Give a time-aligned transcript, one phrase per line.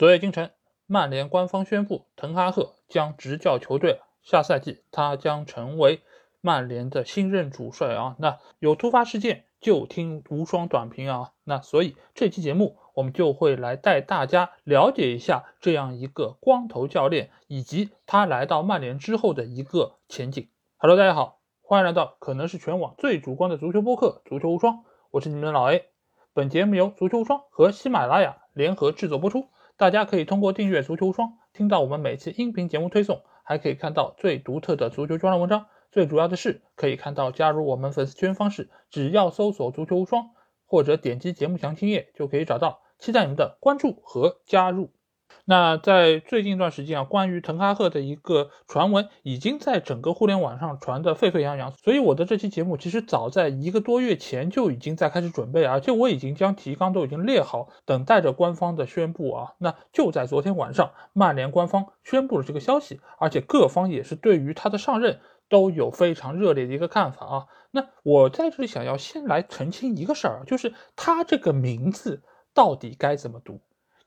[0.00, 0.50] 昨夜今晨，
[0.86, 6.00] 曼联官方宣布，滕哈赫将执教球队，下赛季他将成为
[6.40, 8.16] 曼联的新任主帅啊。
[8.18, 11.32] 那有突发事件就听无双短评啊。
[11.44, 20.48] 那所以这期节目我们就会来带大家了解一下这样一个光头教练以及他来到曼联之后的一个前景。
[20.78, 24.76] Hello，大家好，欢迎来到可能是全网最主观的足球播客《足球无双》，
[25.10, 25.90] 我是你们的老 A。
[26.32, 29.48] 本节目由足球无双和喜马拉雅联合制作播出。
[29.80, 35.68] 大家可以通过订阅足球无双听到我们每期音频节目推送，还可以看到最独特的足球专栏文章。
[35.90, 40.32] 最主要的是，可以看到加入我们粉丝圈方式，只要搜索“足球无双”
[40.68, 42.82] 或者点击节目详情页就可以找到。
[42.98, 44.92] 期待你们的关注和加入。
[45.50, 59.54] 那在最近一段时间啊，关于滕哈赫的一个传闻已经在整个互联网上传得沸沸扬扬，所以我的这期节目其实早在一个多月前就已经在开始准备，而且我已经将提纲都已经列好，等待着官方的宣布啊。
[59.58, 67.46] 那就在昨天晚上，曼联官方宣布了这个消息，而且各方也是对于他的上任都有非常热烈的一个看法啊。
[67.72, 72.22] 那我在这里想要先来澄清一个事儿，就是他这个名字
[72.54, 73.60] 到底该怎么读？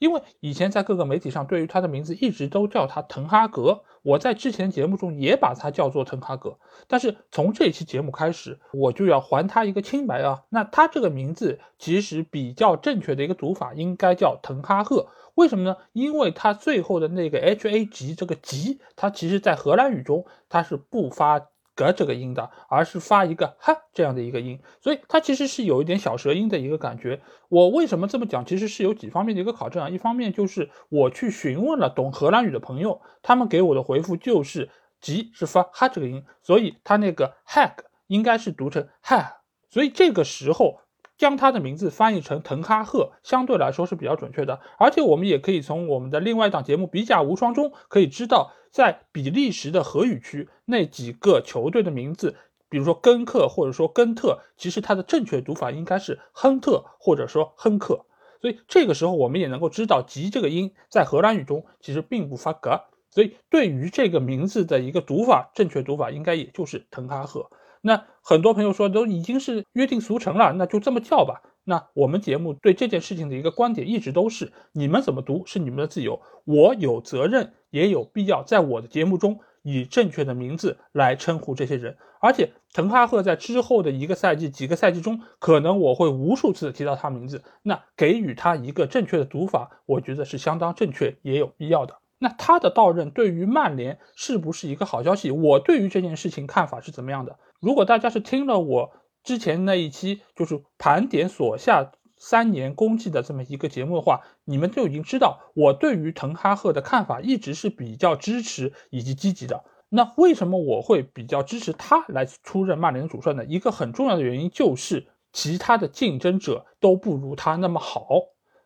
[0.04, 6.58] 因为以前在各个媒体上，对于他的名字一直都叫他滕哈格，我在之前节目中也把他叫做滕哈格。
[6.90, 10.44] 但是从这期节目开始，我就要还他一个清白啊！
[10.50, 15.78] 那他这个名字其实比较正确的一个读法应该叫滕哈赫，为什么呢？
[15.94, 21.48] 因为他最后的那个 H A 级这个级，它其实在荷兰语中它是不发。
[21.76, 27.22] 格这个音的，而是发一个哈这样的一个音，所以它其实是有一点小舌音的一个感觉。
[27.50, 28.46] 我为什么这么讲？
[28.46, 29.90] 其实是有几方面的一个考证啊。
[29.90, 34.70] 一方面就是我去询问了懂荷兰语的朋友，他们给我的回复就是
[35.02, 37.74] “吉”是发哈这个音，所以它那个 hag
[38.08, 39.38] 应该是读成 ha，
[39.70, 40.83] 所以这个时候。
[41.24, 44.60] 将他的名字翻译成滕哈赫，相对来说是比较准确的。
[44.78, 52.36] 而且我们也可以从我们的另外一档节目《比甲无双》中可以知道，在比利时的荷语区那几个球队的名字，
[52.68, 58.06] 比如说根克或者说根特，其实它的正确读法应该是亨特或者说亨克。
[58.42, 62.82] 所以这个时候我们也能够知道，吉这个音在荷兰语中其实并不发格。
[63.10, 67.50] 所以对于这个名字的一个读法，正确读法应该也就是滕哈赫。
[67.86, 71.42] 那很多朋友说都已经是约定俗成了，那就这么叫吧。
[71.66, 81.98] 那我们节目对这件事情的一个观点一直都是：你们怎么读是你们的自由，我有责任也有必要在我的节目中以正确的名字来称呼这些人。
[82.22, 91.98] 而且滕哈赫在之后的一个赛季、几个赛季中，可能我会无数次提到他名字，那给予他一个正确的读法，我觉得是相当正确也有必要的。
[92.20, 95.32] 那他的到任对于曼联是不是一个好消息？
[95.32, 97.38] 我对于这件事情看法是怎么样的？
[97.64, 98.92] 如果大家是听了我
[99.24, 109.64] 之前那一期，就是盘点所下三年功绩的这么一个节目的话，你们就已经知道我对于滕哈赫的看法一直是比较支持以及积极的。
[109.88, 113.46] 那为什么我会比较支持他来出任曼联主帅呢？
[113.46, 118.10] 一个很重要的原因就是其他的竞争者都不如他那么好。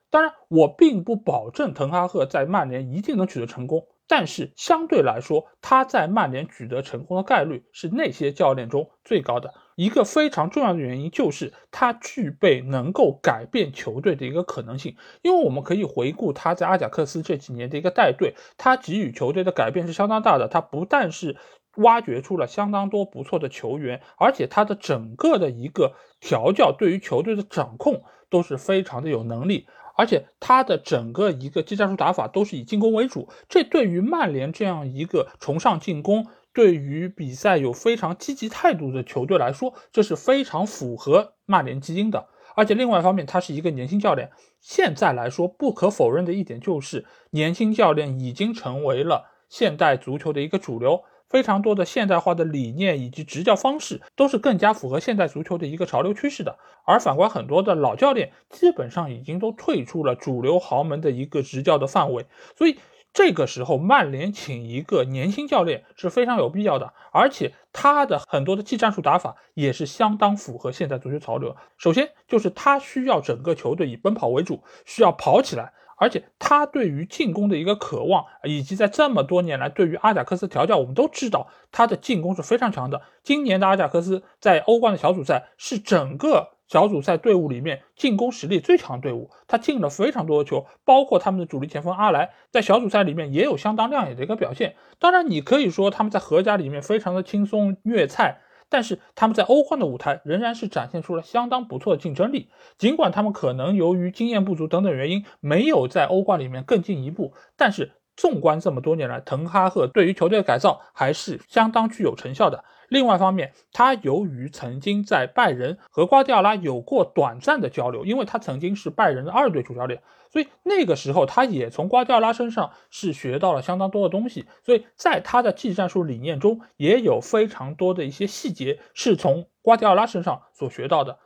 [0.09, 9.53] 当然，我并不保证滕哈赫在曼联一定能取得成功，但是相对来说，他在曼联取得成功的概率是那些教练中最高的。
[9.75, 14.95] 一个非常重要的原因就是他具备能够改变球队的一个可能性。
[15.22, 20.47] 因为我们可以回顾他在阿贾克斯这几年的一个带队，他给予球队的改变是相当大的。
[20.47, 21.38] 他不但是
[21.75, 28.01] 挖掘出了相当多不错的球员，而且他的整个的一个调教对于球队的掌控
[28.31, 29.68] 都是非常的有能力。
[29.97, 42.28] 而且他的整个一个技战术打法都是以进攻为主，这对于曼联这样一个崇尚进攻、对于比赛有非常积极态度的球队来说，这是非常符合曼联基因的。
[42.56, 51.03] 而且另外一方面，他是一个年轻教练，现在来说不可否认的一点就是，年轻教练已经成为了现代足球的一个主流。
[51.29, 62.79] 非常多的现代化的理念以及执教方式都是更加符合现代足球的一个潮流趋势的，而反观很多的老教练基本上已经都退出了主流豪门的一个执教的范围，所以
[63.13, 71.56] 这个时候曼联请一个年轻教练是非常有必要的，而且他的很多的技战术打法也是相当符合现代足球潮流。
[71.77, 75.73] 首先就是他需要整个球队以奔跑为主，需要跑起来。
[75.97, 83.01] 而且他对于进攻的一个渴望，以及在这么多年来对于阿贾克斯调教，我们都知道他的进攻是非常强的。
[83.23, 94.75] 今年的阿贾克斯在欧冠的小组赛是整个小组赛队伍里面进攻实力最强的队伍，他进了非常多的球，包括他们的主力前锋阿莱在小组赛里面也有相当亮眼的一个表现。
[94.99, 98.41] 当然，你可以说他们在荷甲里面非常的轻松虐菜。
[98.69, 102.50] 但是他们在欧冠的舞台仍然是展现出了相当不错的竞争力。
[102.78, 112.64] 尽管他们可能由于经验不足等等原因，没有在欧冠里面更进一步，但是纵观这么多年来，滕哈赫对于球队的改造还是相当具有成效的。
[112.88, 120.01] 另外一方面，他由于曾经在拜仁和瓜迪奥拉有过短暂的交流，因为他曾经是拜仁的二队主教练，
[120.31, 124.45] 所以那个时候他也从瓜迪奥拉身上是学到了相当多的东西。
[124.63, 131.19] 所以在他的技战术理念中，也有非常多的一些细节是从瓜迪奥拉身上所学到的。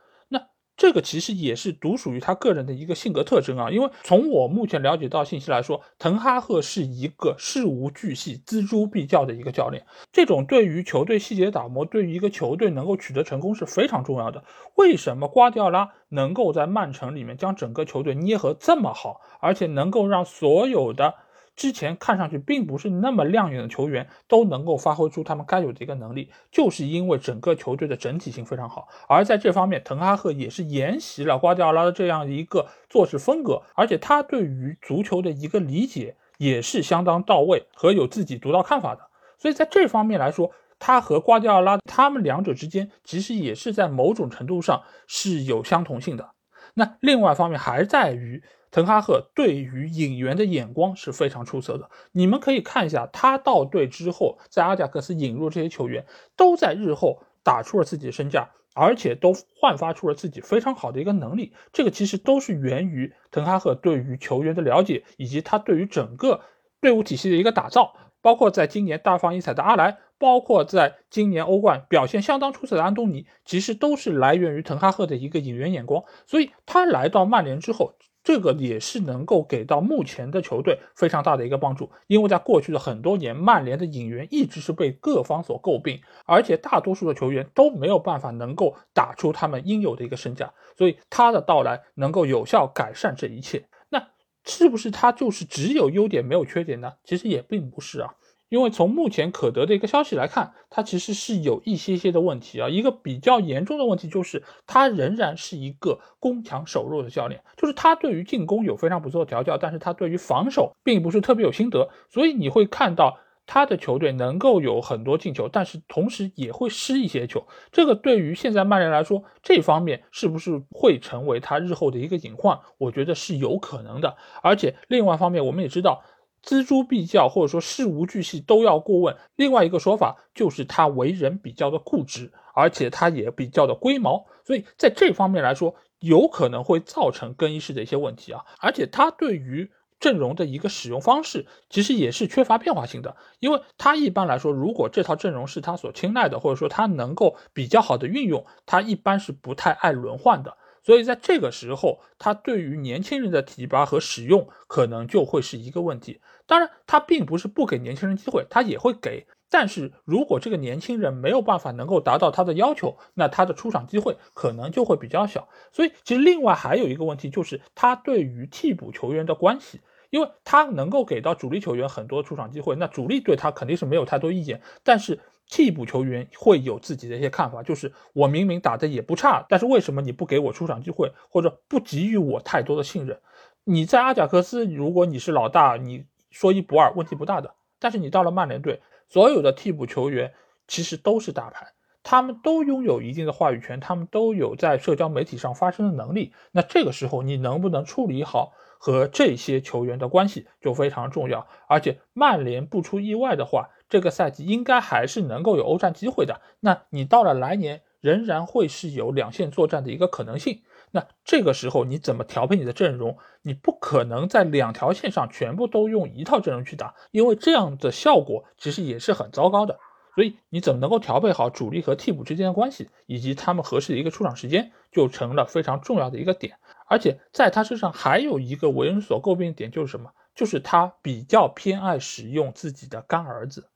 [0.82, 9.86] 这个其实也是独属于他个人的一个性格特征啊，因为从我目前了解到信息来说，滕哈赫是一个事无巨细、锱铢必较的一个教练。
[10.10, 14.42] 这种对于球队细节打磨，对于一个球队能够取得成功是非常重要的。
[14.74, 21.14] 为什么瓜迪奥拉能够在曼城里面将整个球队捏合这么好，而且能够让所有的？
[21.54, 28.88] 之前看上去并不是那么亮眼的球员都能够发挥出他们该有的一个能力，就是因为整个球队的整体性非常好。
[29.06, 39.02] 而在这方面，滕哈赫也是沿袭了瓜迪奥拉的这样一个做事风格，而且他对于足球的一个理解也是相当到位和有自己独到看法的。
[39.38, 46.30] 所以在这方面来说，他和瓜迪奥拉他们两者之间其实也是在某种程度上是有相同性的。
[46.74, 48.42] 那另外一方面还在于。
[48.72, 51.90] 滕哈赫对于引援的眼光是非常出色的。
[52.10, 61.52] 你们可以看一下，他到队之后，在阿贾克斯引入这些球员，都在日后打出了自己的身价，而且都焕发出了自己非常好的一个能力。
[61.70, 66.40] 这个其实都是源于滕哈赫对于球员的了解，以及他对于整个
[66.80, 67.94] 队伍体系的一个打造。
[68.22, 76.04] 包括在今年大放异彩的阿莱，包括在今年欧冠表现相当出色的安东尼，其实都是来源于滕哈赫的一个引援眼光。
[76.26, 77.92] 所以他来到曼联之后。
[78.24, 93.64] 这个也是能够给到目前的球队非常大的一个帮助，因为在过去的很多年，曼联的引援一直是被各方所诟病，而且大多数的球员都没有办法能够打出他们应有的一个身价，所以他的到来能够有效改善这一切。
[93.88, 94.08] 那
[94.44, 96.92] 是不是他就是只有优点没有缺点呢？
[97.04, 98.14] 其实也并不是啊。
[98.52, 102.68] 因为从目前可得的一个消息来看，他其实是有一些些的问题啊。
[102.68, 111.88] 一个比较严重的问题就是，他仍然是一个攻强守弱的教练，就是他对于进攻有非常不错的调教，但是他对于防守并不是特别有心得。
[112.10, 117.46] 所以你会看到他的球队能够有很多进球，但是同时也会失一些球。
[117.70, 122.60] 这个对于现在曼联来说，这方面是不是会成为他日后的一个隐患？
[122.76, 124.14] 我觉得是有可能的。
[124.42, 126.04] 而且另外一方面，我们也知道。
[126.44, 129.16] 锱铢必较，或者说事无巨细都要过问。
[129.36, 138.44] 另外一个说法就是他为人比较的固执，而且他也比较的龟毛，所以在这方面来说，有可能会造成更衣室的一些问题啊。
[138.58, 150.56] 而且他对于阵容的一个使用方式，其实也是缺乏变化性的，因为他一般来说，如果这套阵容是他所青睐的，或者说他能够比较好的运用，他一般是不太爱轮换的。
[150.82, 156.20] 所以在这个时候，他对于年轻人的提拔和使用可能就会是一个问题。
[156.46, 159.26] 当然，他并不是不给年轻人机会，他也会给。
[159.48, 165.48] 但是如果这个年轻人没有办法能够达到他的要求，那他的出场机会可能就会比较小。
[165.72, 174.62] 所以，其实另外还有一个问题就是他对于替补球员的关系，因为他能够给到主力球员很多出场机会，那主力对他肯定是没有太多意见。
[174.82, 183.20] 但是替补球员会有自己的一些看法，就是我明明打的也不差，但是为什么你不给我出场机会，或者不给予我太多的信任？
[183.64, 187.54] 你在阿贾克斯，如果你是老大，你说一不二，问题不大的。
[187.78, 190.32] 但是你到了曼联队，所有的替补球员
[190.66, 191.72] 其实都是大牌，
[192.02, 196.32] 他们都拥有一定的话语权，他们都有在社交媒体上发声的能力。
[196.52, 201.46] 那这个时候你能不能处理好和这些球员的关系就非常重要。
[201.68, 203.68] 而且曼联不出意外的话。
[203.92, 206.40] 这个赛季应该还是能够有欧战机会的。
[206.60, 210.62] 那你到了来年，仍然会是有两线作战的一个可能性。
[210.92, 213.18] 那这个时候你怎么调配你的阵容？
[213.42, 219.78] 你不可能在两条线上全部都用一套阵容去打，因为这样的效果其实也是很糟糕的。
[220.14, 226.56] 所以你怎么能够调配好主力和替补之间的关系，以及他们合适的一个出场时间，就成了非常重要的一个点。
[226.88, 230.12] 而且在他身上还有一个为人所诟病的点，就是什么？
[230.34, 233.68] 就是他比较偏爱使用自己的干儿子。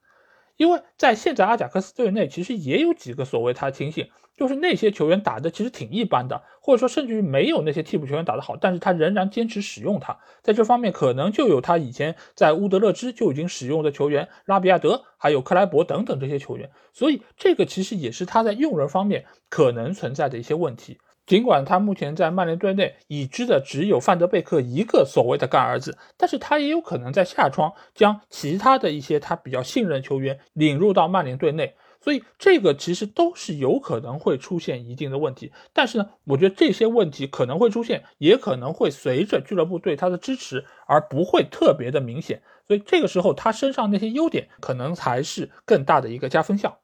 [0.56, 10.18] 因为在现在阿贾克斯队内，其实也有几个所谓他亲信，就是那些球员打的其实挺一般的，或者说甚至于没有那些替补球员打得好，但是他仍然坚持使用他。
[10.42, 16.70] 在这方面，可能就有他以前在乌德勒支就已经使用的球员拉比亚德，还有克莱伯等等这些球员。
[16.92, 20.98] 所以这个其实也是他在用人方面可能存在的一些问题。
[21.26, 31.75] 尽管他目前在曼联队内已知的只有范德贝克一个所谓的干儿子，但是他也有可能在下窗将其他的一些他比较信任球员领入到曼联队内。
[31.99, 35.50] 所以这个其实都是有可能会出现一定的问题。
[35.73, 42.40] 但是呢，我觉得这些问题可能会出现，也可能会随着俱乐部对他的支持而不会特别的明显。
[42.68, 46.76] 所以这个时候他身上那些优点可能才是更大的一个加分项。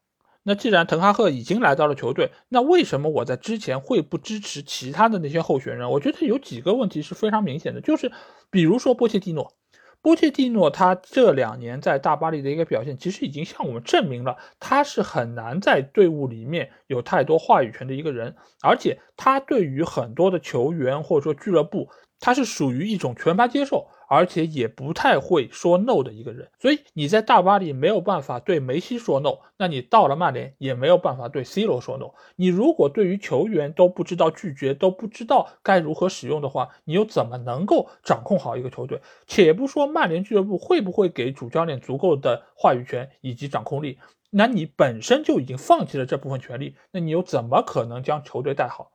[0.45, 5.89] 那既然滕哈赫已经来到了球队，那为什么我在之前会不支持其他的那些候选人？
[5.91, 8.11] 我觉得有几个问题是非常明显的，就是
[8.51, 9.55] 比如说波切蒂诺，
[10.01, 23.87] 波切蒂诺他这两年在大巴黎的一个表现，其实已经向我们证明了他是很难在队伍里面有太多话语权的一个人，而且他对于很多的球员或者说俱乐部，他是属于一种全盘接受。
[24.13, 32.11] 而且也不太会说 no 的一个人，所以你在大巴黎没有办法对梅西说 no，那你到了曼联也没有办法对 C 罗说 no。
[32.37, 39.01] 你如果对于球员都不知道拒绝，都不知道该如何使用的话，你又怎么能够掌控好一个球队？
[39.27, 48.91] 且不说曼联俱乐部会不会给主教练足够的话语权以及掌控力，那你本身就已经放弃了这部分权利，那你又怎么可能将球队带好？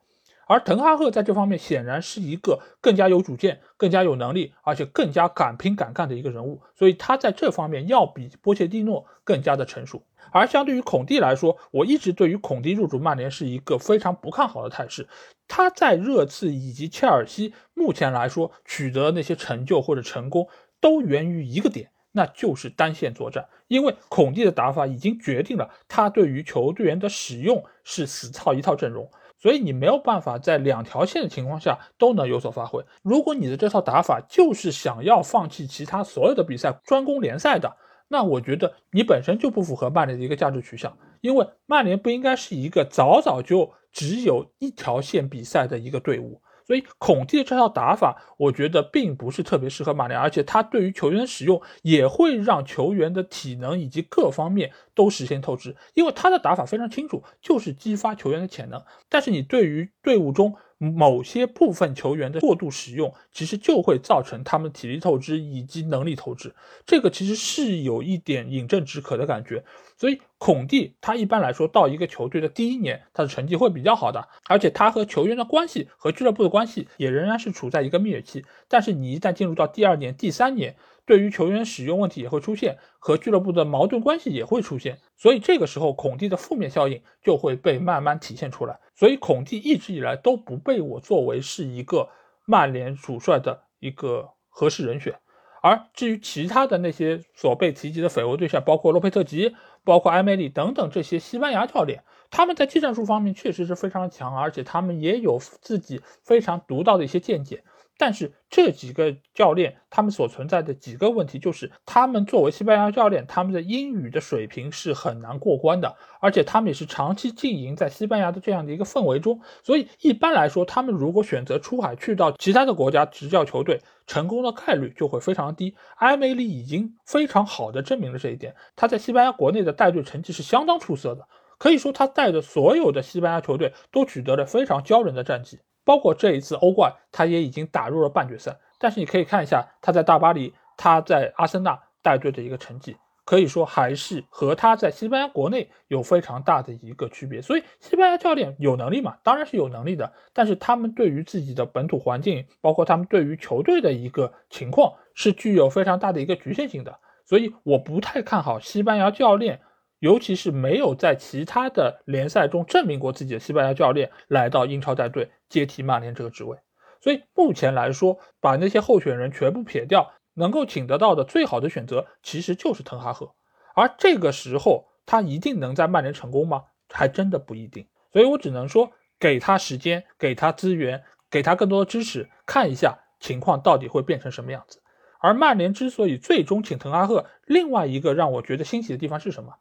[0.47, 10.03] 而滕哈赫在这方面显然是一个更加有主见、更加有能力，而且更加敢拼敢干的一个人物，所以他在这方面要比波切蒂诺更加的成熟。
[10.31, 15.07] 而相对于孔蒂来说，我一直对于孔蒂入主曼联是一个非常不看好的态势。
[15.47, 20.49] 他在热刺以及切尔西目前来说取得那些成就或者成功，
[20.81, 23.47] 都源于一个点，那就是单线作战。
[23.67, 29.09] 因为孔蒂的打法已经决定了他对于球队员的使用是死操一套阵容。
[29.37, 32.83] 所以你没有办法在两条线的情况下都能有所发挥。
[33.03, 37.77] 如果你的这套打法就是想要放弃其他所有的比赛，专攻联赛的，
[38.07, 40.97] 那我觉得你本身就不符合曼联的一个价值取向。
[41.21, 46.41] 因为曼联不应该是一个早早就只有一条线比赛的一个队伍。
[46.67, 58.83] 所以孔蒂的这套打法，我觉得并不是特别适合马联，而且他对于球员的使用也会让球员的体能以及各方面都实现透支，因为他的打法非常清楚，就是激发球员的潜能。
[59.07, 66.55] 但是你对于队伍中，某些部分球员的过度使用，其实就会造成他们体力透支以及能力透支，
[66.85, 69.63] 这个其实是有一点饮鸩止渴的感觉。
[69.97, 78.45] 所以孔蒂他一般来说到一个球队的第一年，他的成绩会比较好的，而且他和球员的关系和俱乐部的关系也仍然是处在一个蜜月期。
[78.67, 80.75] 但是你一旦进入到第二年、第三年，
[81.07, 88.79] 对于球员使用问题也会出现，和俱乐部的矛盾关系也会出现，所以这个时候孔蒂的负面效应就会被慢慢体现出来。
[88.93, 92.09] 所以孔蒂一直以来都不被我作为是一个
[92.45, 95.15] 曼联主帅的一个合适人选。
[95.63, 107.63] 而至于其他的那些所被提及的绯闻对象，包括洛佩特吉、包括埃梅里等等这些西班牙教练，他们在技战术方面确实是非常强，而且他们也有自己非常独到的一些见解。
[107.97, 125.75] 但是这几个教练，他们所存在的几个问题，就是他们作为西班牙教练，他们的英语的水平是很难过关的，而且他们也是长期经营在西班牙的这样的一个氛围中，所以一般来说，他们如果选择出海去到其他的国家执教球队，成功的概率就会非常低。
[125.97, 131.27] 埃梅里已经非常好的证明了这一点，他在西班牙国内的带队成绩是相当出色的，
[131.57, 135.59] 可以说他带着所有的西班牙球队都取得了非常骄人的战绩。
[135.87, 138.53] 包括这一次欧冠，他也已经打入了半决赛。
[138.77, 147.41] 但是你可以看一下他在大巴黎，他在阿森纳带队的一个成绩，可以说还是和他在西班牙国内有非常大的一个区别。
[147.41, 149.15] 所以西班牙教练有能力嘛？
[149.23, 150.11] 当然是有能力的。
[150.33, 156.99] 但是他们对于自己的本土环境，包括他们对于球队的一个情况，是具有非常大的一个局限性的。
[157.25, 159.61] 所以我不太看好西班牙教练。
[159.99, 166.57] 尤其是没有在其他的联赛中证明过自己的西班牙教练来到英超带队接替曼联这个职位，
[167.01, 173.33] 所以目前来说，把那些候选人全部撇掉，能够请得到的最好的选择其实就是滕哈赫。
[173.73, 176.65] 而这个时候，他一定能在曼联成功吗？
[176.89, 177.87] 还真的不一定。
[178.11, 184.81] 所以我只能说，给他时间，给他资源，给他更多的支持，看一下情况到底会变成什么样子。
[185.19, 189.55] 而曼联之所以最终请滕哈赫，另外一个让我觉得欣喜的地方是什么？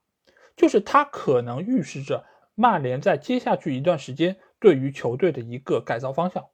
[0.56, 6.46] 就是他可能预示着曼联在接下去一段时间对于球队的一个改造方向，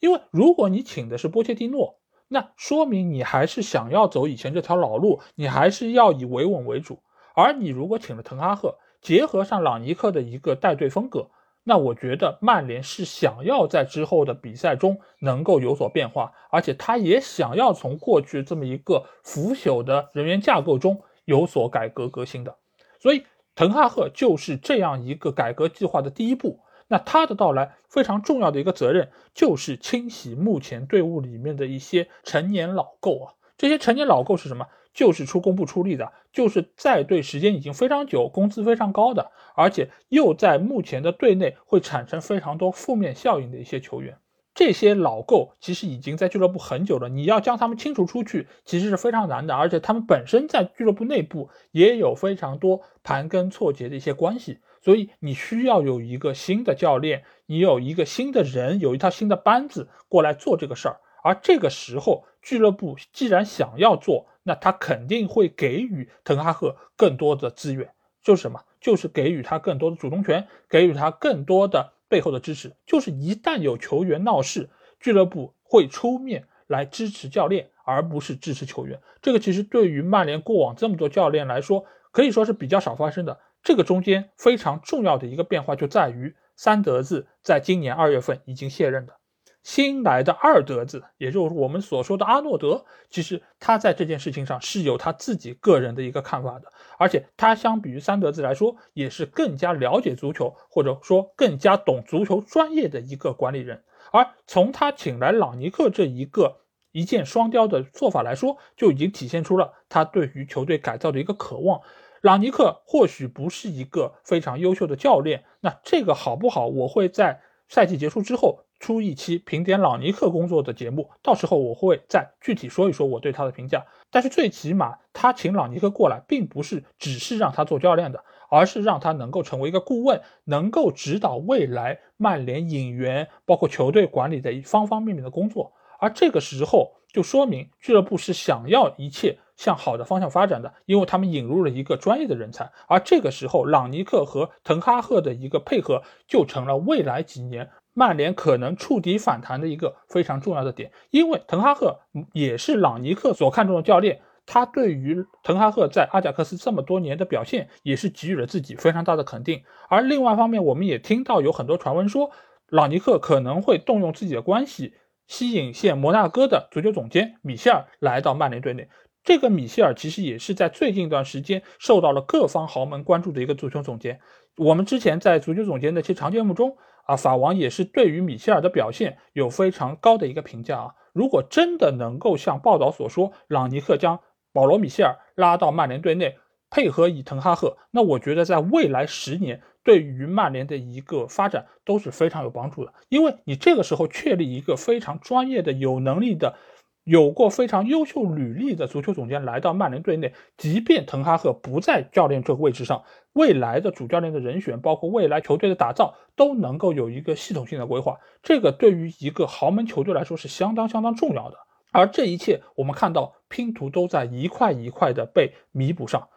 [0.00, 7.02] 因为如果你请的是波切蒂诺，那说明你还是想要走以前这条老路，你还是要以维稳为主。
[7.34, 11.30] 而你如果请了滕哈赫，结合上朗尼克的一个带队风格，
[11.64, 22.56] 那我觉得曼联是想要在之后的比赛中能够有所变化，而且他也想要从过去这么一个腐朽的人员架构中有所改革革新的，
[23.02, 23.26] 所以。
[23.54, 26.60] 滕哈赫就是这样一个改革计划的第一步。
[26.88, 33.34] 那他的到来非常重要的一个责任，就是清洗目前队伍里面的一些陈年老垢啊。
[33.58, 34.68] 这些陈年老垢是什么？
[34.94, 44.16] 就是出工不出力的，就是在队时间已经非常久，工资非常高的，而且又在目前的队内会产生非常多负面效应的一些球员。
[44.54, 49.54] 这些老购其实已经在俱乐部很久了，你要将他们清除出去，其实是非常难的。
[49.54, 61.00] 而且他们本身在俱乐部内部也有非常多盘根错节的一些关系，所以你需要有一个新的教练，你有一个新的人，有一套新的班子过来做这个事儿。
[61.24, 68.60] 而这个时候，俱乐部既然想要做，那他肯定会给予滕哈赫更多的资源，就是什么？
[68.80, 71.92] 就是给予他更多的主动权，给予他更多的。
[72.12, 74.68] 背后的支持就是，一旦有球员闹事，
[75.00, 79.00] 俱乐部会出面来支持教练，而不是支持球员。
[79.22, 83.40] 这个其实对于曼联过往这么多教练来说，可以说是比较少发生的。
[83.62, 89.16] 这个中间非常重要的一个变化就在于，三德子在今年二月份已经卸任了。
[89.62, 103.84] 新来的二德子，也就是我们所说的阿诺德，其实他在这件事情上是有他自己个人的一个看法的，而且他相比于三德子来说，也是更加了解足球，或者说更加懂足球专业的一个管理人。
[104.10, 111.80] 而从他请来朗尼克这一个一箭双雕的做法来说，就已经体现出了他对于球队改造的一个渴望。
[112.20, 118.61] 朗尼克或许不是一个非常优秀的教练，那这个好不好，我会在赛季结束之后。
[118.82, 123.86] 出一期评点朗尼克工作的节目，到时候我会再具体说一说我对他的评价。
[124.10, 135.72] 但是最起码他请朗尼克过来，并不是只是让他做教练的，而是让他能够成为一个顾问，能够指导未来曼联引援，包括球队管理的一方方面面的工作。
[136.00, 142.72] 而这个时候就说明俱乐部是想要一切向好的方向发展的，因为他们引入了一个专业的人才。
[142.88, 147.70] 而这个时候，朗尼克和滕哈赫的一个配合，就成了未来几年。
[147.94, 152.00] 曼联可能触底反弹的一个非常重要的点，因为滕哈赫
[152.32, 159.62] 也是朗尼克所看重的教练，他对于滕哈赫在阿贾克斯这么多年的表现也是给予了自己非常大的肯定。
[159.88, 162.30] 而另外一方面，我们也听到有很多传闻说，
[162.68, 164.94] 朗尼克可能会动用自己的关系，
[165.26, 168.88] 吸引现摩纳哥的足球总监米歇尔来到曼联队内。
[169.22, 174.18] 这个米歇尔其实也是在最近一段时间受到了各方豪门关注的一个足球总监。
[174.56, 176.78] 我们之前在足球总监那期长节目中。
[177.16, 180.94] 法王也是对于米切尔的表现有非常高的一个评价啊。
[181.12, 184.20] 如果真的能够像报道所说，朗尼克将
[184.52, 186.36] 保罗·米歇尔拉到曼联队内，
[186.70, 196.56] 配合以滕哈赫，那我觉得在未来十年对于曼联的一个发展都是非常有帮助的，因为你这个时候确立一个非常专业的、有能力的。
[197.04, 208.18] 有过非常优秀履历的足球总监来到曼联队内，即便滕哈赫不在教练这个位置上，未来的主教练的人选，包括未来球队的打造，都能够有一个系统性的规划。
[208.42, 211.56] 这个对于一个豪门球队来说是相当相当重要的。
[211.90, 216.28] 而这一切，我们看到拼图都在一块一块的被弥补上。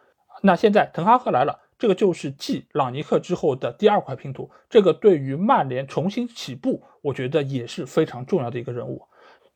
[0.42, 4.50] 那现在滕哈赫来了，这个就是继朗尼克之后的第二块拼图。
[4.68, 9.02] 这个对于曼联重新起步，我觉得也是非常重要的一个人物。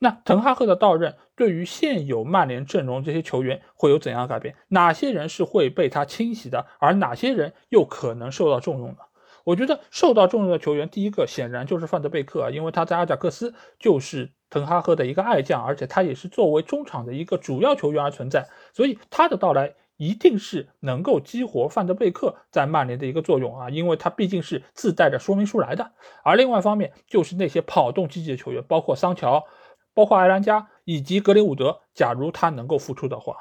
[0.03, 4.57] 那滕哈赫的到任对于现有曼联阵容这些球员会有怎样改变？
[4.69, 6.65] 哪些人是会被他清洗的？
[6.79, 8.97] 而哪些人又可能受到重用呢？
[9.45, 25.91] 我觉得受到重用的球员，第一个显然就是范德贝克啊，因为他在阿贾克斯就是滕哈赫的一个爱将，而且他也是作为中场的一个主要球员而存在，所以他的到来一定是能够激活范德贝克在曼联的一个作用啊，因为他毕竟是自带着说明书来的。
[26.25, 29.45] 而另外一方面就是那些跑动积极的球员，包括桑乔。
[29.95, 33.37] 包括埃兰加以及格林伍德，假如他能够复出的话，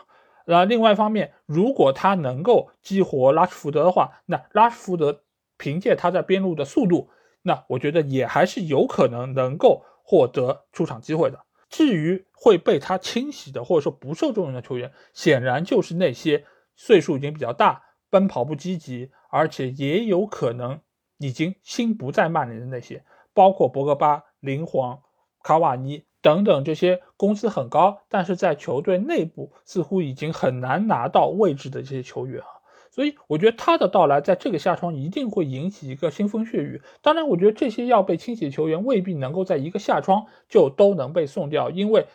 [0.45, 5.21] 那另外一方面，如果他能够激活拉什福德的话，那拉什福德
[5.57, 7.09] 凭借他在边路的速度，
[7.43, 11.45] 那我觉得也还是有可能能够获得出场机会的。
[11.69, 20.81] 至于会被他清洗的，或者说不受重用的球员，显然就是那些岁数已经比较大、奔跑不积极，而且也有可能
[21.19, 24.99] 已经心不在曼联的那些，包括博格巴、林皇、
[25.43, 26.05] 卡瓦尼。
[26.21, 32.47] 等等，这些工资很高，但是在球队内部似乎已经很难拿到位置的这些球员啊，
[32.91, 36.81] 所以我觉得他的到来在这个夏窗一定会引起一个腥风血雨。
[37.01, 42.05] 当然，我觉得这些要被清洗的球员未必能够在一个夏窗就都能被送掉，因为。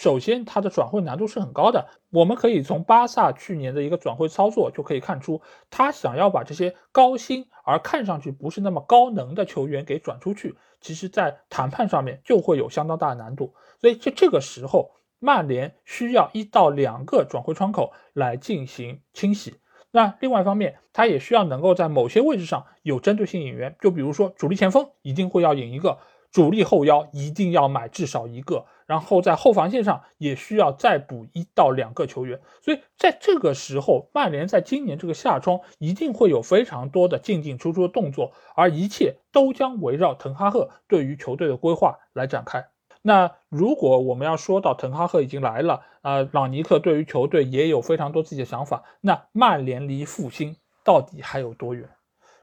[0.00, 1.88] 首先，它的转会难度是很高的。
[2.10, 13.54] 我们可以从巴萨去年的一个转会操作就可以看出，他想要把这些高薪而看上去不是那么高能的球员给转出去，其实在谈判上面就会有相当大的难度。
[13.80, 19.56] 所以，在这个时候，曼联需要一到两个转会窗口来进行清洗。
[19.90, 25.98] 那另外一方面，他也需要能够在某些位置上有针对性引援，就比如说主力前锋一定会要引一个，
[26.30, 28.66] 主力后腰一定要买至少一个。
[28.88, 42.66] 然后在后防线上也需要再补一到两个球员，所以在这个时候，曼联在今年这个夏窗一定会有非常多的进进出出的动作，而一切都将围绕滕哈赫对于球队的规划来展开。
[43.02, 51.90] 那如果我们要说到滕哈赫已经来了，啊，朗尼克对于球队也有非常多自己的想法，那曼联离复兴到底还有多远？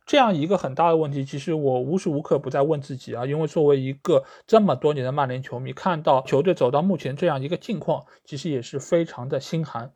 [0.06, 9.92] 这样一个很大的问题，其实我无时无刻不在问自己啊，因为作为一个这么多年的曼联球迷，看到球队走到目前这样一个境况，其实也是非常的心寒。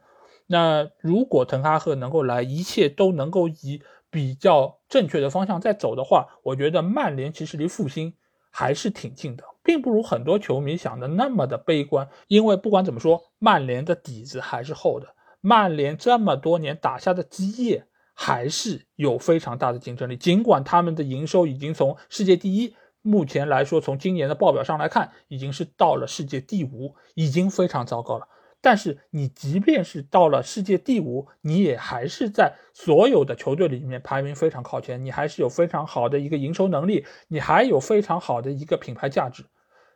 [0.47, 8.15] 那如果滕哈赫能够来，一切都能够以比较正确的方向在走的话，我觉得曼联其实离复兴
[8.49, 12.09] 还是挺近的，并不如很多球迷想的那么的悲观。
[12.27, 17.85] 因为不管怎么说，曼联的底子还是厚的，曼联这么多年打下的基业。
[18.21, 28.27] 还是有非常大的竞争力，尽管他们的营收已经从世界第一，目前来说，从今年的报表上来看，已经是到了世界第五，已经非常糟糕了。
[28.59, 39.45] 但是你即便是到了世界第五，你也还是在所有的球队里面排名非常靠前，你还是有非常好的一个营收能力，你还有非常好的一个品牌价值。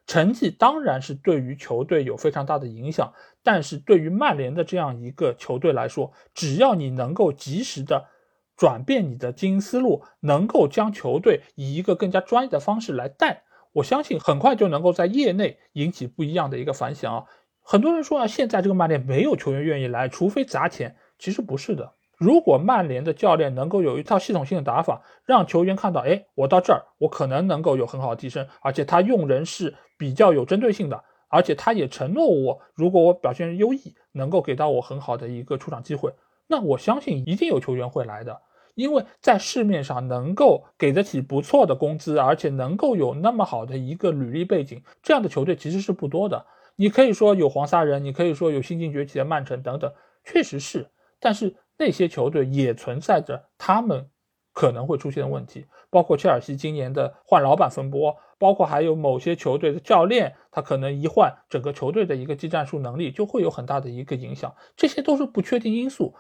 [0.08, 8.08] 成绩当然是对于球队有非常大的影响，但是对于曼联的这样一个球队来说，只要你能够及时的。
[8.56, 17.26] 转变你的经营思路，能够将球队以一个更加专业的方式来带，我相信很快就能够在业内引起不一样的一个反响啊！
[17.62, 20.96] 很多人说啊，现在这个曼联没有球员愿意来，除非砸钱。
[21.18, 36.14] 其实不是的，如果曼联的教练能够有一套系统性的打法，让球员看到，哎，我到这儿，我可能能够有很好的提升，而且他用人是比较有针对性的，而且他也承诺我，如果我表现优异，能够给到我很好的一个出场机会。
[36.48, 38.42] 那我相信一定有球员会来的，
[38.76, 46.46] 因为在市面上能够给得起不错的工资，而且能够有那么好的一个履历背景，这样的球队其实是不多的。
[46.76, 50.90] 你可以说有黄沙人，你可以说有新晋崛起的曼城等等，确实是。
[51.20, 54.10] 但是那些球队也存在着他们
[54.52, 66.14] 可能会出现的问题，包括切尔西今年的换老板风波，包括还有某些球队的教练，他可能一换，整个球队的一个技战术能力就会有很大的一个影响，这些都是不确定因素。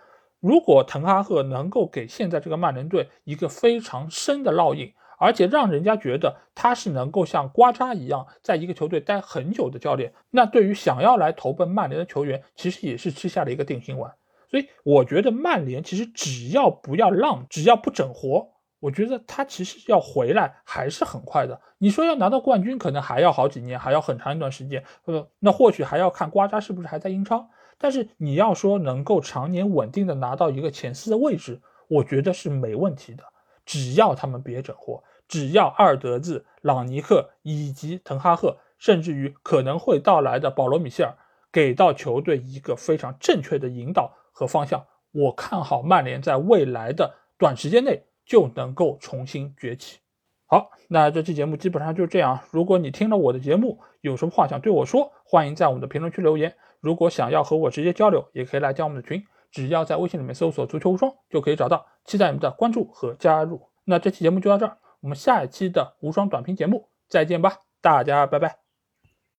[0.43, 14.11] 如果滕哈赫能够给现在这个曼联队一个非常深的烙印，而且让人家觉得他是能够像瓜扎一样在一个球队待很久的教练，那对于想要来投奔曼联的球员，其实也是吃下了一个定心丸。
[14.51, 18.49] 所以我觉得曼联其实只要不要浪，只要不整活，
[18.83, 21.57] 我觉得他其实要回来还是很快的。
[21.77, 24.83] 你说要拿到冠军，可能还要好几年，还要很长一段时间。
[25.05, 27.49] 呃，那或许还要看瓜扎是不是还在英超。
[27.77, 33.23] 但是你要说能够常年稳定的拿到一个前四的位置，我觉得是没问题的。
[33.65, 41.15] 只要他们别整活，只要阿尔德兹、朗尼克以及滕哈赫，甚至于可能会到来的保罗·米歇尔，
[41.53, 49.99] 给到球队一个非常正确的引导和方向，我看好曼联在未来的短时间内就能够重新崛起。
[50.45, 52.39] 好，那这期节目基本上就这样。
[52.51, 56.55] 如果你听了我的节目，有什么话想对我说，欢迎在我们的评论区留言。
[56.79, 61.85] 如果想要和我直接交流，也可以来加我们的群，只要在微信里面搜索“足球无双”就可以找到。
[62.05, 63.69] 期待你们的关注和加入。
[63.85, 68.62] 那这期节目就到这儿，我们下一期的无双短评节目再见吧，大家拜拜。